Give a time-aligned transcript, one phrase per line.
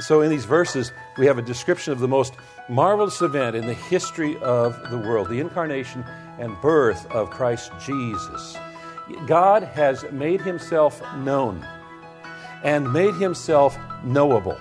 [0.00, 2.34] So, in these verses, we have a description of the most
[2.68, 6.04] marvelous event in the history of the world the incarnation
[6.38, 8.56] and birth of Christ Jesus.
[9.26, 11.66] God has made himself known
[12.62, 14.58] and made himself knowable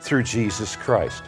[0.00, 1.22] through Jesus Christ.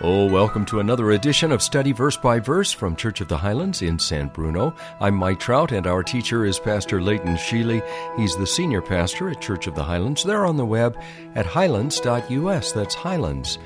[0.00, 3.82] Oh, welcome to another edition of Study Verse by Verse from Church of the Highlands
[3.82, 4.72] in San Bruno.
[5.00, 7.82] I'm Mike Trout, and our teacher is Pastor Leighton Sheely.
[8.16, 10.22] He's the senior pastor at Church of the Highlands.
[10.22, 10.96] They're on the web
[11.34, 12.70] at highlands.us.
[12.70, 13.58] That's highlands.us.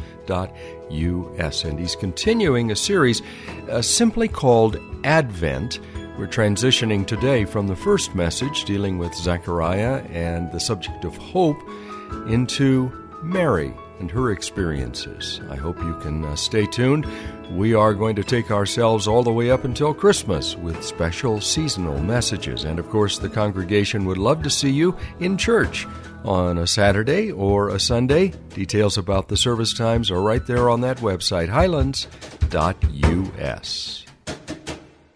[1.64, 3.20] And he's continuing a series
[3.68, 5.80] uh, simply called Advent.
[6.16, 11.60] We're transitioning today from the first message dealing with Zechariah and the subject of hope
[12.26, 15.40] into Mary and her experiences.
[15.48, 17.06] I hope you can uh, stay tuned.
[17.52, 21.98] We are going to take ourselves all the way up until Christmas with special seasonal
[22.00, 22.64] messages.
[22.64, 25.86] And of course, the congregation would love to see you in church
[26.24, 28.32] on a Saturday or a Sunday.
[28.50, 32.08] Details about the service times are right there on that website, highlands.us.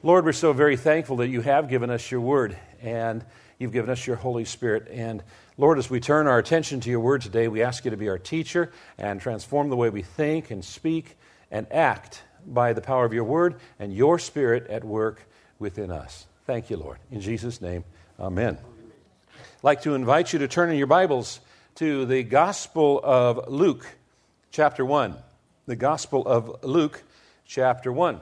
[0.06, 3.24] Lord, we're so very thankful that you have given us your word and
[3.58, 4.86] you've given us your Holy Spirit.
[4.88, 5.20] And
[5.58, 8.08] Lord, as we turn our attention to your word today, we ask you to be
[8.08, 11.16] our teacher and transform the way we think and speak
[11.50, 16.28] and act by the power of your word and your spirit at work within us.
[16.46, 16.98] Thank you, Lord.
[17.10, 17.82] In Jesus' name,
[18.20, 18.58] amen.
[18.58, 21.40] I'd like to invite you to turn in your Bibles
[21.74, 23.84] to the Gospel of Luke,
[24.52, 25.16] chapter 1.
[25.66, 27.02] The Gospel of Luke,
[27.44, 28.20] chapter 1.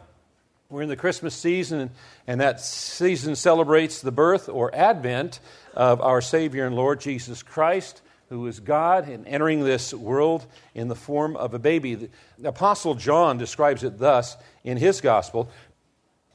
[0.70, 1.91] We're in the Christmas season,
[2.26, 5.41] and that season celebrates the birth or advent
[5.75, 10.88] of our Savior and Lord Jesus Christ, who is God and entering this world in
[10.88, 12.08] the form of a baby.
[12.38, 15.50] The Apostle John describes it thus in his gospel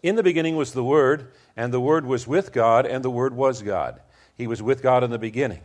[0.03, 3.33] In the beginning was the Word, and the Word was with God, and the Word
[3.33, 3.99] was God.
[4.35, 5.61] He was with God in the beginning.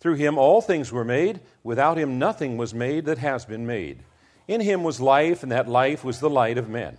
[0.00, 1.40] Through him all things were made.
[1.62, 4.02] Without him nothing was made that has been made.
[4.48, 6.98] In him was life, and that life was the light of men.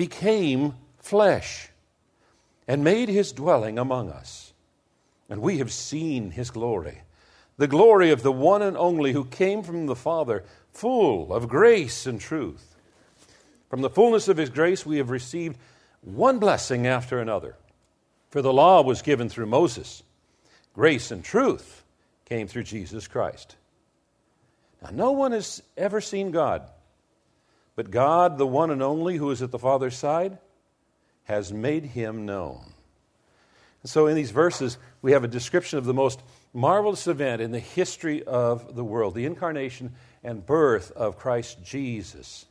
[0.00, 1.68] became flesh
[2.66, 4.54] and made his dwelling among us.
[5.28, 7.02] And we have seen his glory,
[7.58, 12.06] the glory of the one and only who came from the Father, full of grace
[12.06, 12.76] and truth.
[13.68, 15.58] From the fullness of his grace, we have received
[16.00, 17.56] one blessing after another.
[18.30, 20.02] For the law was given through Moses,
[20.72, 21.84] grace and truth
[22.24, 23.54] came through Jesus Christ.
[24.80, 26.62] Now, no one has ever seen God.
[27.76, 30.38] But God, the one and only who is at the Father's side,
[31.24, 32.60] has made him known.
[33.82, 36.20] And so in these verses, we have a description of the most
[36.52, 42.46] marvelous event in the history of the world the incarnation and birth of Christ Jesus.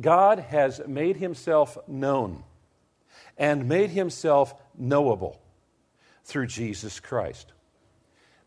[0.00, 2.44] God has made himself known
[3.38, 5.40] and made himself knowable
[6.24, 7.52] through Jesus Christ.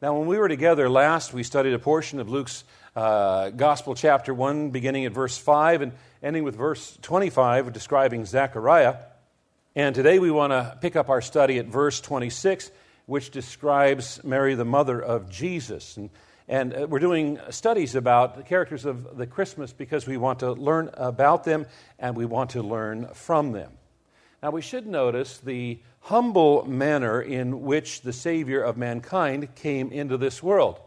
[0.04, 4.34] Now, when we were together last, we studied a portion of Luke's uh, Gospel, chapter
[4.34, 8.98] 1, beginning at verse 5 and ending with verse 25, describing Zechariah.
[9.78, 12.70] And today we want to pick up our study at verse 26,
[13.06, 15.96] which describes Mary, the mother of Jesus.
[15.96, 16.10] And,
[16.50, 20.52] and uh, we're doing studies about the characters of the Christmas because we want to
[20.52, 21.66] learn about them
[21.98, 23.72] and we want to learn from them.
[24.44, 30.18] Now, we should notice the humble manner in which the Savior of mankind came into
[30.18, 30.80] this world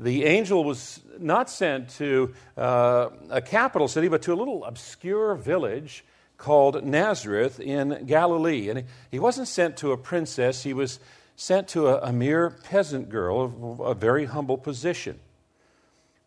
[0.00, 5.34] the angel was not sent to uh, a capital city, but to a little obscure
[5.34, 6.04] village
[6.38, 8.70] called Nazareth in Galilee.
[8.70, 10.98] And he wasn't sent to a princess, he was
[11.36, 15.18] sent to a, a mere peasant girl of a very humble position.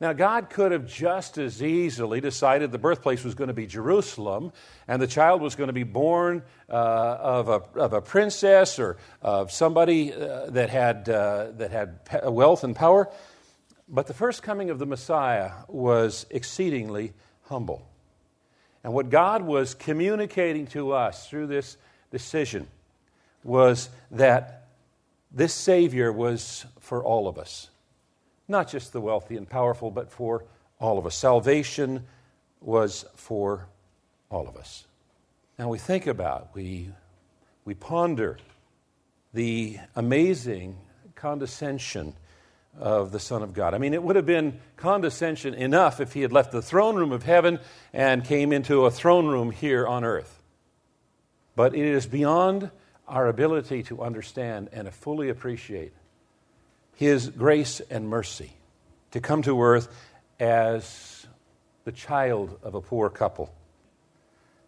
[0.04, 4.52] Now, God could have just as easily decided the birthplace was going to be Jerusalem
[4.86, 8.98] and the child was going to be born uh, of, a, of a princess or
[9.22, 13.10] of somebody uh, that, had, uh, that had wealth and power.
[13.88, 17.14] But the first coming of the Messiah was exceedingly
[17.44, 17.88] humble.
[18.84, 21.78] And what God was communicating to us through this
[22.12, 22.68] decision
[23.42, 24.68] was that
[25.32, 27.70] this Savior was for all of us
[28.48, 30.45] not just the wealthy and powerful, but for
[30.80, 31.16] all of us.
[31.16, 32.06] Salvation
[32.60, 33.68] was for
[34.30, 34.86] all of us.
[35.57, 36.90] Now we think about, we,
[37.66, 38.38] we ponder
[39.34, 40.78] the amazing
[41.16, 42.13] condescension
[42.78, 43.74] of the Son of God.
[43.74, 47.12] I mean, it would have been condescension enough if he had left the throne room
[47.12, 47.60] of heaven
[47.94, 50.42] and came into a throne room here on earth.
[51.56, 52.72] But it is beyond
[53.07, 55.94] our ability to understand and to fully appreciate
[56.95, 58.54] his grace and mercy
[59.12, 59.88] to come to earth
[60.40, 61.25] as
[61.86, 63.54] the child of a poor couple,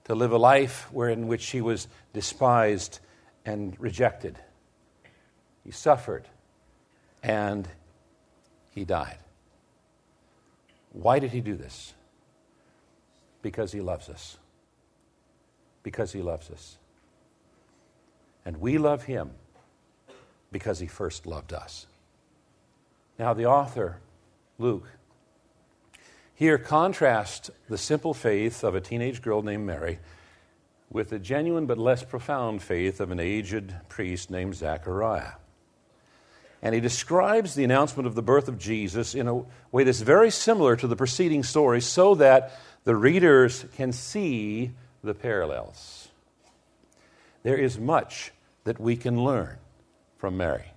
[0.05, 2.99] to live a life wherein which he was despised
[3.45, 4.37] and rejected.
[5.63, 6.27] He suffered
[7.23, 7.67] and
[8.69, 9.17] he died.
[10.91, 11.93] Why did he do this?
[13.41, 14.37] Because he loves us.
[15.83, 16.77] Because he loves us.
[18.45, 19.31] And we love him
[20.51, 21.87] because he first loved us.
[23.17, 23.97] Now, the author,
[24.57, 24.87] Luke,
[26.33, 29.99] here contrasts the simple faith of a teenage girl named Mary
[30.89, 35.33] with the genuine but less profound faith of an aged priest named Zachariah.
[36.61, 40.31] And he describes the announcement of the birth of Jesus in a way that's very
[40.31, 44.71] similar to the preceding story so that the readers can see
[45.03, 46.09] the parallels.
[47.43, 48.31] There is much
[48.63, 49.57] that we can learn
[50.17, 50.74] from Mary.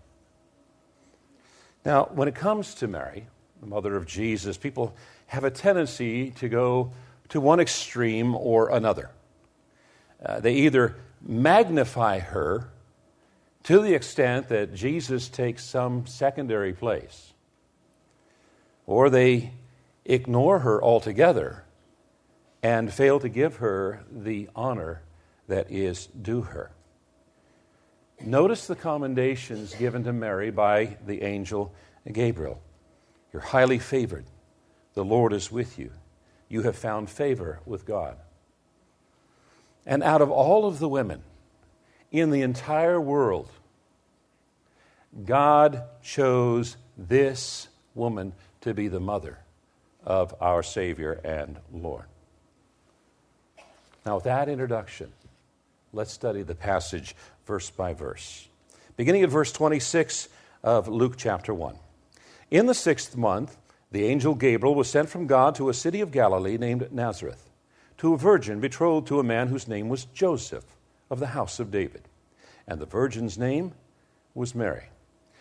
[1.85, 3.27] Now, when it comes to Mary,
[3.61, 4.95] the mother of Jesus, people
[5.27, 6.93] have a tendency to go
[7.29, 9.11] to one extreme or another.
[10.25, 12.69] Uh, they either magnify her
[13.65, 17.33] to the extent that Jesus takes some secondary place,
[18.87, 19.53] or they
[20.05, 21.65] ignore her altogether
[22.63, 25.03] and fail to give her the honor
[25.47, 26.71] that is due her.
[28.21, 31.73] Notice the commendations given to Mary by the angel
[32.11, 32.61] Gabriel.
[33.33, 34.25] You're highly favored.
[34.95, 35.93] The Lord is with you.
[36.49, 38.17] You have found favor with God.
[39.87, 41.23] And out of all of the women
[42.11, 43.51] in the entire world,
[45.25, 48.33] God chose this woman
[48.63, 49.39] to be the mother
[50.05, 52.05] of our Savior and Lord.
[54.05, 55.13] Now, with that introduction,
[55.93, 57.15] let's study the passage
[57.47, 58.49] verse by verse.
[58.97, 60.29] Beginning at verse 26
[60.63, 61.77] of Luke chapter 1.
[62.51, 63.57] In the sixth month,
[63.91, 67.49] the angel Gabriel was sent from God to a city of Galilee named Nazareth,
[67.99, 70.65] to a virgin betrothed to a man whose name was Joseph
[71.11, 72.03] of the house of David.
[72.67, 73.73] And the virgin's name
[74.35, 74.85] was Mary.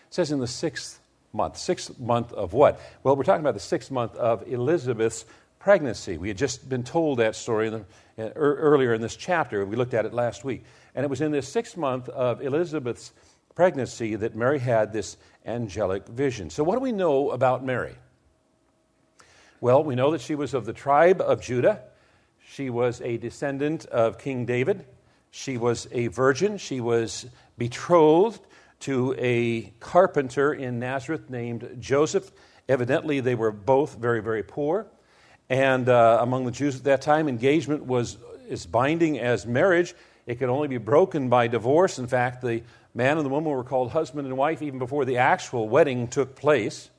[0.06, 1.00] It says in the sixth
[1.32, 1.58] month.
[1.58, 2.80] Sixth month of what?
[3.02, 5.26] Well, we're talking about the sixth month of Elizabeth's
[5.58, 6.18] pregnancy.
[6.18, 7.84] We had just been told that story in
[8.16, 9.64] the, uh, earlier in this chapter.
[9.64, 10.64] We looked at it last week.
[10.94, 13.12] And it was in this sixth month of Elizabeth's
[13.54, 16.50] pregnancy that Mary had this angelic vision.
[16.50, 17.96] So, what do we know about Mary?
[19.60, 21.82] Well, we know that she was of the tribe of Judah.
[22.50, 24.86] She was a descendant of King David.
[25.30, 26.58] She was a virgin.
[26.58, 27.26] She was
[27.58, 28.40] betrothed
[28.80, 32.30] to a carpenter in Nazareth named Joseph.
[32.68, 34.86] Evidently, they were both very, very poor.
[35.50, 38.18] And uh, among the Jews at that time, engagement was
[38.50, 39.94] as binding as marriage.
[40.26, 41.98] It could only be broken by divorce.
[41.98, 42.62] In fact, the
[42.94, 46.36] man and the woman were called husband and wife even before the actual wedding took
[46.36, 46.90] place.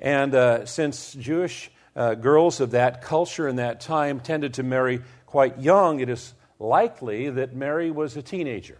[0.00, 5.02] And uh, since Jewish uh, girls of that culture and that time tended to marry
[5.26, 8.78] quite young, it is likely that Mary was a teenager,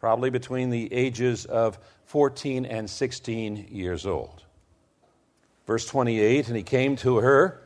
[0.00, 4.42] probably between the ages of 14 and 16 years old.
[5.66, 7.65] Verse 28 And he came to her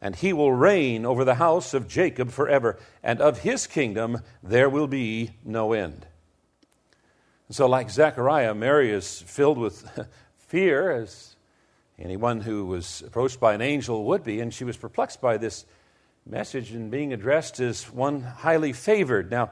[0.00, 4.68] and he will reign over the house of Jacob forever, and of his kingdom there
[4.68, 6.06] will be no end.
[7.50, 10.08] So, like Zechariah, Mary is filled with
[10.48, 11.36] fear as
[11.98, 15.64] Anyone who was approached by an angel would be, and she was perplexed by this
[16.26, 19.30] message and being addressed as one highly favored.
[19.30, 19.50] Now,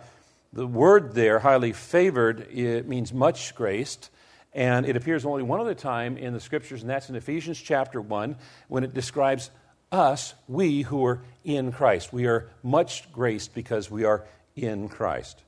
[0.52, 4.10] the word there, highly favored, it means much graced,
[4.52, 7.98] and it appears only one other time in the scriptures, and that's in Ephesians chapter
[7.98, 8.36] 1,
[8.68, 9.50] when it describes
[9.92, 12.12] us, we who are in Christ.
[12.12, 14.24] We are much graced because we are
[14.56, 15.42] in Christ.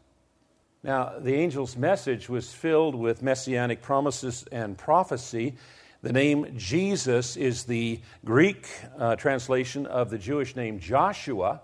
[0.82, 5.54] Now, the angel's message was filled with messianic promises and prophecy.
[6.02, 11.60] The name Jesus is the Greek uh, translation of the Jewish name Joshua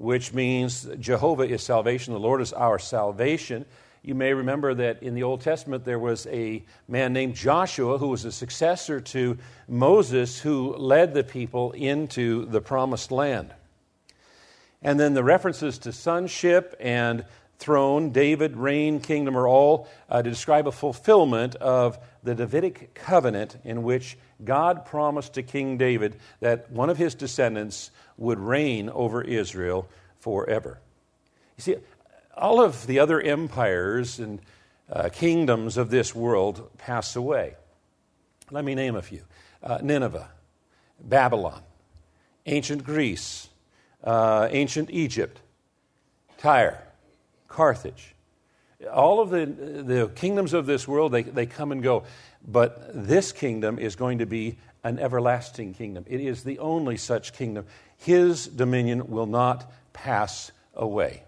[0.00, 3.66] which means Jehovah is salvation, the Lord is our salvation.
[4.02, 8.08] You may remember that in the Old Testament there was a man named Joshua who
[8.08, 9.36] was a successor to
[9.68, 13.52] Moses who led the people into the promised land.
[14.82, 17.26] And then the references to sonship and
[17.58, 23.58] throne, David, reign, kingdom are all uh, to describe a fulfillment of the Davidic covenant
[23.64, 29.20] in which God promised to King David that one of his descendants would reign over
[29.20, 29.86] Israel
[30.20, 30.80] forever.
[31.58, 31.76] You see,
[32.36, 34.40] all of the other empires and
[34.90, 37.54] uh, kingdoms of this world pass away.
[38.50, 39.22] Let me name a few
[39.62, 40.28] uh, Nineveh,
[41.00, 41.62] Babylon,
[42.46, 43.48] ancient Greece,
[44.02, 45.40] uh, ancient Egypt,
[46.38, 46.82] Tyre,
[47.48, 48.14] Carthage.
[48.92, 52.04] All of the, the kingdoms of this world, they, they come and go.
[52.46, 56.04] But this kingdom is going to be an everlasting kingdom.
[56.08, 57.66] It is the only such kingdom.
[57.98, 61.24] His dominion will not pass away.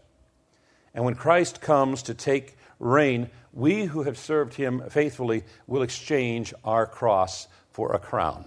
[0.94, 6.52] And when Christ comes to take reign, we who have served him faithfully will exchange
[6.64, 8.44] our cross for a crown.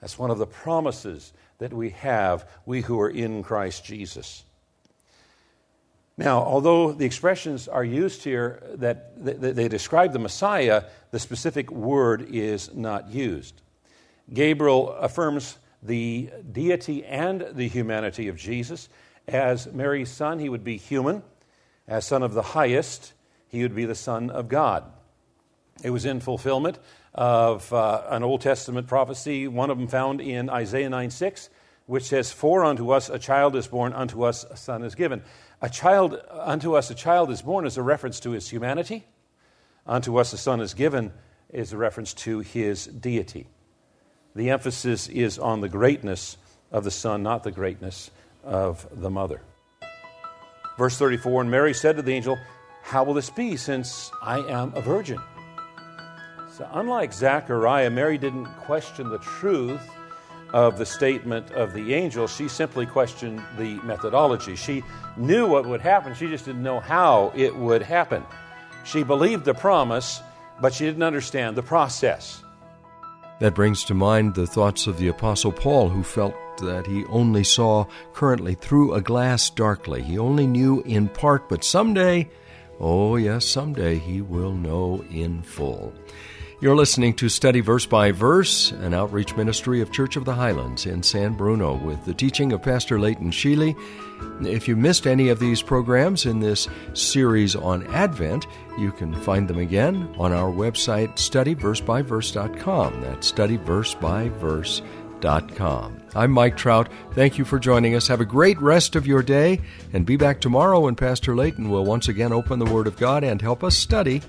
[0.00, 4.44] That's one of the promises that we have, we who are in Christ Jesus.
[6.16, 12.26] Now, although the expressions are used here that they describe the Messiah, the specific word
[12.30, 13.60] is not used.
[14.32, 18.88] Gabriel affirms the deity and the humanity of Jesus.
[19.26, 21.22] As Mary's son, he would be human.
[21.90, 23.14] As son of the highest,
[23.48, 24.84] he would be the son of God.
[25.82, 26.78] It was in fulfillment
[27.12, 31.50] of uh, an Old Testament prophecy, one of them found in Isaiah 9 6,
[31.86, 35.22] which says, For unto us a child is born, unto us a son is given.
[35.60, 39.04] A child, unto us a child is born is a reference to his humanity.
[39.84, 41.12] Unto us a son is given
[41.48, 43.48] is a reference to his deity.
[44.36, 46.36] The emphasis is on the greatness
[46.70, 48.12] of the son, not the greatness
[48.44, 49.42] of the mother.
[50.80, 52.38] Verse 34 And Mary said to the angel,
[52.80, 55.20] How will this be, since I am a virgin?
[56.56, 59.86] So, unlike Zechariah, Mary didn't question the truth
[60.54, 62.26] of the statement of the angel.
[62.26, 64.56] She simply questioned the methodology.
[64.56, 64.82] She
[65.18, 68.24] knew what would happen, she just didn't know how it would happen.
[68.84, 70.22] She believed the promise,
[70.62, 72.42] but she didn't understand the process.
[73.40, 77.44] That brings to mind the thoughts of the Apostle Paul, who felt that he only
[77.44, 80.02] saw currently through a glass darkly.
[80.02, 82.28] He only knew in part, but someday,
[82.78, 85.92] oh yes, someday he will know in full.
[86.62, 90.84] You're listening to Study Verse by Verse, an outreach ministry of Church of the Highlands
[90.84, 93.74] in San Bruno, with the teaching of Pastor Leighton Sheely.
[94.42, 99.48] If you missed any of these programs in this series on Advent, you can find
[99.48, 103.00] them again on our website, studyversebyverse.com.
[103.00, 104.99] That's studyversebyverse.com.
[106.14, 106.88] I'm Mike Trout.
[107.12, 108.08] Thank you for joining us.
[108.08, 109.60] Have a great rest of your day,
[109.92, 113.24] and be back tomorrow when Pastor Layton will once again open the Word of God
[113.24, 114.22] and help us study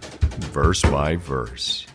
[0.51, 1.87] verse by verse.